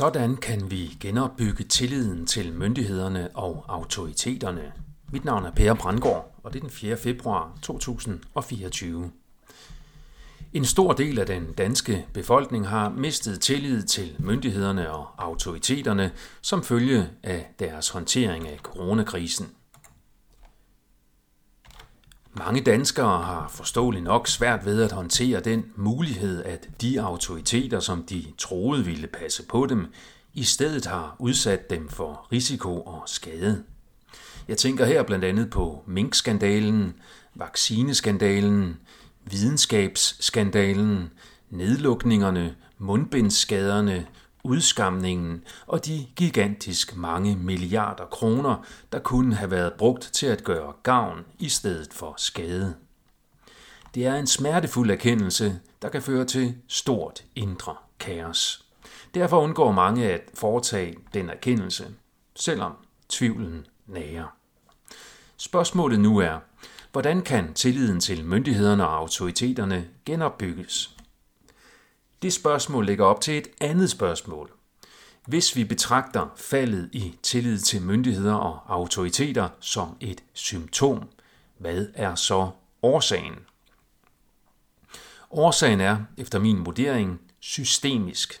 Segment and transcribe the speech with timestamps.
[0.00, 4.72] Sådan kan vi genopbygge tilliden til myndighederne og autoriteterne.
[5.12, 6.96] Mit navn er Per Brandgaard, og det er den 4.
[6.96, 9.10] februar 2024.
[10.52, 16.12] En stor del af den danske befolkning har mistet tillid til myndighederne og autoriteterne
[16.42, 19.46] som følge af deres håndtering af coronakrisen.
[22.44, 28.02] Mange danskere har forståeligt nok svært ved at håndtere den mulighed, at de autoriteter, som
[28.02, 29.86] de troede ville passe på dem,
[30.34, 33.64] i stedet har udsat dem for risiko og skade.
[34.48, 36.94] Jeg tænker her blandt andet på minkskandalen,
[37.34, 38.76] vaccineskandalen,
[39.24, 41.10] videnskabsskandalen,
[41.50, 44.06] nedlukningerne, mundbindsskaderne,
[44.44, 50.72] udskamningen og de gigantisk mange milliarder kroner, der kunne have været brugt til at gøre
[50.82, 52.74] gavn i stedet for skade.
[53.94, 58.66] Det er en smertefuld erkendelse, der kan føre til stort indre kaos.
[59.14, 61.86] Derfor undgår mange at foretage den erkendelse,
[62.34, 62.72] selvom
[63.08, 64.36] tvivlen nærer.
[65.36, 66.38] Spørgsmålet nu er,
[66.92, 70.96] hvordan kan tilliden til myndighederne og autoriteterne genopbygges?
[72.22, 74.50] Det spørgsmål lægger op til et andet spørgsmål.
[75.26, 81.08] Hvis vi betragter faldet i tillid til myndigheder og autoriteter som et symptom,
[81.58, 82.50] hvad er så
[82.82, 83.34] årsagen?
[85.30, 88.40] Årsagen er, efter min vurdering, systemisk.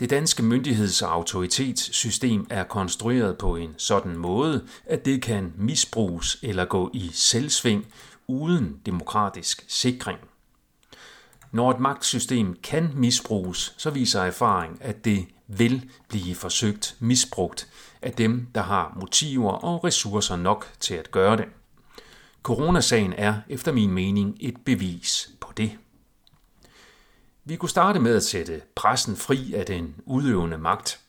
[0.00, 6.38] Det danske myndigheds- og autoritetssystem er konstrueret på en sådan måde, at det kan misbruges
[6.42, 7.86] eller gå i selvsving
[8.26, 10.18] uden demokratisk sikring.
[11.52, 17.68] Når et magtsystem kan misbruges, så viser erfaring, at det vil blive forsøgt misbrugt
[18.02, 21.44] af dem, der har motiver og ressourcer nok til at gøre det.
[22.42, 25.78] Coronasagen er efter min mening et bevis på det.
[27.44, 31.00] Vi kunne starte med at sætte pressen fri af den udøvende magt.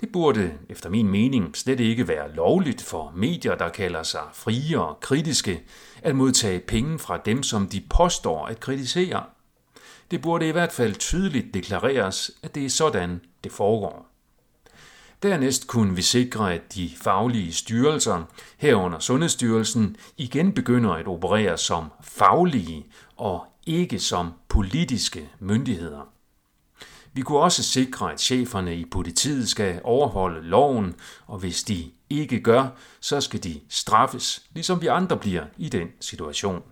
[0.00, 4.80] Det burde efter min mening slet ikke være lovligt for medier, der kalder sig frie
[4.80, 5.62] og kritiske,
[6.02, 9.24] at modtage penge fra dem, som de påstår at kritisere.
[10.10, 14.08] Det burde i hvert fald tydeligt deklareres, at det er sådan, det foregår.
[15.22, 18.24] Dernæst kunne vi sikre, at de faglige styrelser,
[18.56, 22.86] herunder Sundhedsstyrelsen, igen begynder at operere som faglige
[23.16, 26.08] og ikke som politiske myndigheder.
[27.12, 30.94] Vi kunne også sikre, at cheferne i politiet skal overholde loven,
[31.26, 32.68] og hvis de ikke gør,
[33.00, 36.62] så skal de straffes, ligesom vi andre bliver i den situation.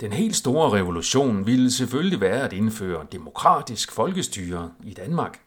[0.00, 5.40] Den helt store revolution ville selvfølgelig være at indføre demokratisk folkestyre i Danmark.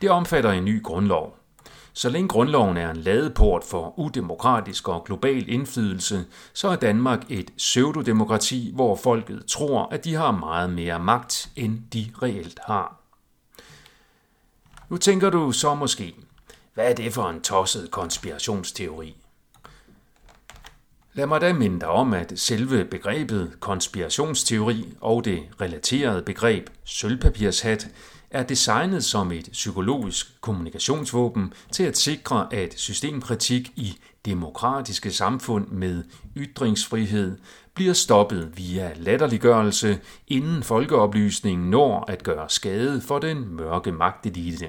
[0.00, 1.36] Det omfatter en ny grundlov.
[1.92, 7.50] Så længe grundloven er en ladeport for udemokratisk og global indflydelse, så er Danmark et
[7.56, 13.00] pseudodemokrati, hvor folket tror, at de har meget mere magt, end de reelt har.
[14.88, 16.14] Nu tænker du så måske,
[16.74, 19.23] hvad er det for en tosset konspirationsteori?
[21.16, 27.88] Lad mig da minde om, at selve begrebet konspirationsteori og det relaterede begreb sølvpapirshat
[28.30, 36.04] er designet som et psykologisk kommunikationsvåben til at sikre, at systemkritik i demokratiske samfund med
[36.36, 37.38] ytringsfrihed
[37.74, 44.68] bliver stoppet via latterliggørelse, inden folkeoplysningen når at gøre skade for den mørke magtelite.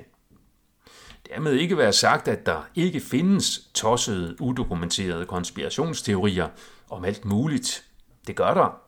[1.33, 6.47] Dermed ikke være sagt, at der ikke findes tossede, udokumenterede konspirationsteorier
[6.89, 7.83] om alt muligt.
[8.27, 8.81] Det gør der.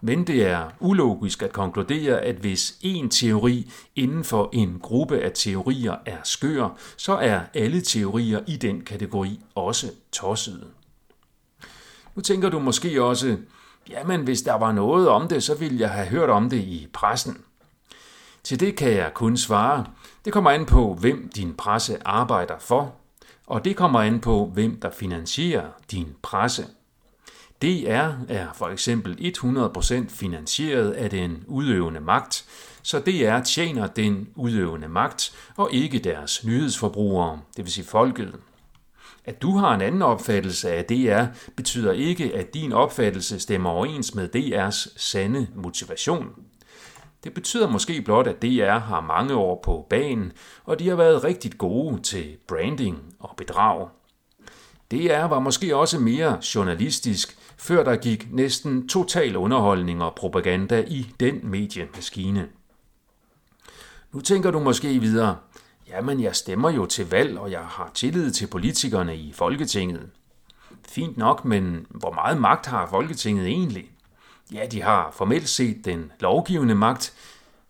[0.00, 5.32] Men det er ulogisk at konkludere, at hvis en teori inden for en gruppe af
[5.34, 10.66] teorier er skør, så er alle teorier i den kategori også tossede.
[12.14, 13.36] Nu tænker du måske også,
[13.90, 16.88] jamen hvis der var noget om det, så ville jeg have hørt om det i
[16.92, 17.36] pressen.
[18.46, 19.86] Til det kan jeg kun svare,
[20.24, 22.94] det kommer an på, hvem din presse arbejder for,
[23.46, 26.66] og det kommer an på, hvem der finansierer din presse.
[27.62, 32.44] DR er for eksempel 100% finansieret af den udøvende magt,
[32.82, 38.34] så DR tjener den udøvende magt og ikke deres nyhedsforbrugere, det vil sige folket.
[39.24, 41.24] At du har en anden opfattelse af DR,
[41.56, 46.26] betyder ikke, at din opfattelse stemmer overens med DR's sande motivation.
[47.26, 50.32] Det betyder måske blot, at DR har mange år på banen,
[50.64, 53.88] og de har været rigtig gode til branding og bedrag.
[54.90, 61.06] DR var måske også mere journalistisk, før der gik næsten total underholdning og propaganda i
[61.20, 62.48] den mediemaskine.
[64.12, 65.36] Nu tænker du måske videre,
[65.88, 70.10] jamen jeg stemmer jo til valg, og jeg har tillid til politikerne i Folketinget.
[70.88, 73.95] Fint nok, men hvor meget magt har Folketinget egentlig?
[74.52, 77.14] Ja, de har formelt set den lovgivende magt,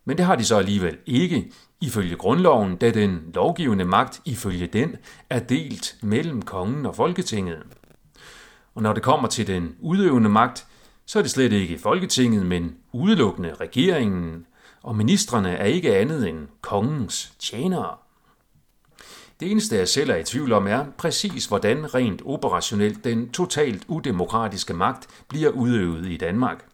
[0.05, 1.51] men det har de så alligevel ikke,
[1.81, 4.95] ifølge grundloven, da den lovgivende magt ifølge den
[5.29, 7.63] er delt mellem kongen og Folketinget.
[8.75, 10.67] Og når det kommer til den udøvende magt,
[11.05, 14.45] så er det slet ikke Folketinget, men udelukkende regeringen,
[14.83, 17.95] og ministerne er ikke andet end kongens tjenere.
[19.39, 23.83] Det eneste, jeg selv er i tvivl om, er præcis, hvordan rent operationelt den totalt
[23.87, 26.65] udemokratiske magt bliver udøvet i Danmark.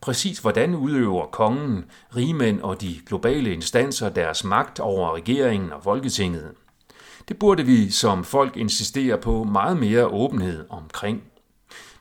[0.00, 1.84] Præcis hvordan udøver kongen,
[2.16, 6.52] rigmænd og de globale instanser deres magt over regeringen og Folketinget.
[7.28, 11.22] Det burde vi som folk insistere på meget mere åbenhed omkring.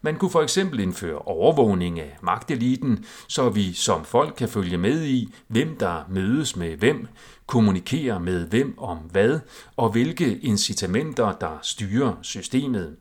[0.01, 5.03] Man kunne for eksempel indføre overvågning af magteliten, så vi som folk kan følge med
[5.03, 7.07] i, hvem der mødes med hvem,
[7.45, 9.39] kommunikerer med hvem om hvad,
[9.75, 12.95] og hvilke incitamenter, der styrer systemet.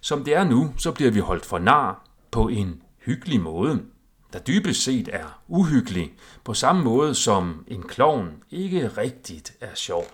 [0.00, 3.82] Som det er nu, så bliver vi holdt for nar på en hyggelig måde,
[4.32, 6.12] der dybest set er uhyggelig,
[6.44, 10.04] på samme måde som en klovn ikke rigtigt er sjov.